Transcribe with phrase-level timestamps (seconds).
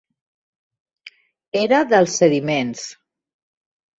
[1.61, 2.87] Era dels sediments.